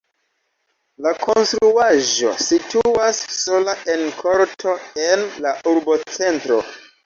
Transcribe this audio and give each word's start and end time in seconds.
La 1.05 1.11
konstruaĵo 1.25 2.33
situas 2.47 3.21
sola 3.43 3.77
en 3.97 4.03
korto 4.25 4.77
en 5.07 5.25
la 5.47 5.57
urbocentro. 5.75 6.63